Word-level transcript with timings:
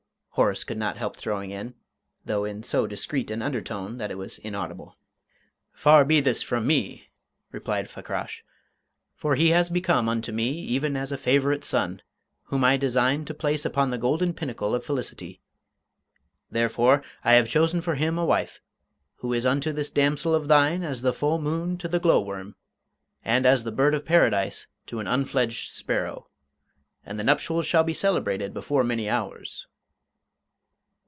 Horace 0.35 0.63
could 0.63 0.77
not 0.77 0.95
help 0.95 1.17
throwing 1.17 1.51
in, 1.51 1.75
though 2.23 2.45
in 2.45 2.63
so 2.63 2.87
discreet 2.87 3.29
an 3.29 3.41
undertone 3.41 3.97
that 3.97 4.11
it 4.11 4.17
was 4.17 4.37
inaudible. 4.37 4.95
"Far 5.73 6.05
be 6.05 6.21
this 6.21 6.41
from 6.41 6.65
me," 6.65 7.09
replied 7.51 7.89
Fakrash. 7.89 8.41
"For 9.13 9.35
he 9.35 9.49
has 9.49 9.69
become 9.69 10.07
unto 10.07 10.31
me 10.31 10.53
even 10.53 10.95
as 10.95 11.11
a 11.11 11.17
favourite 11.17 11.65
son, 11.65 12.01
whom 12.43 12.63
I 12.63 12.77
design 12.77 13.25
to 13.25 13.33
place 13.33 13.65
upon 13.65 13.89
the 13.91 13.97
golden 13.97 14.33
pinnacle 14.33 14.73
of 14.73 14.85
felicity. 14.85 15.41
Therefore, 16.49 17.03
I 17.25 17.33
have 17.33 17.49
chosen 17.49 17.81
for 17.81 17.95
him 17.95 18.17
a 18.17 18.25
wife, 18.25 18.61
who 19.17 19.33
is 19.33 19.45
unto 19.45 19.73
this 19.73 19.91
damsel 19.91 20.33
of 20.33 20.47
thine 20.47 20.81
as 20.81 21.01
the 21.01 21.13
full 21.13 21.41
moon 21.41 21.77
to 21.79 21.89
the 21.89 21.99
glow 21.99 22.21
worm, 22.21 22.55
and 23.21 23.45
as 23.45 23.65
the 23.65 23.71
bird 23.71 23.93
of 23.93 24.05
Paradise 24.05 24.65
to 24.85 25.01
an 25.01 25.07
unfledged 25.07 25.73
sparrow. 25.73 26.29
And 27.05 27.19
the 27.19 27.23
nuptials 27.25 27.65
shall 27.67 27.83
be 27.83 27.93
celebrated 27.93 28.53
before 28.53 28.85
many 28.85 29.09
hours." 29.09 29.67